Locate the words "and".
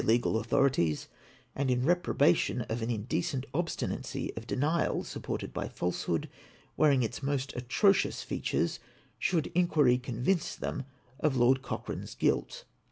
1.55-1.69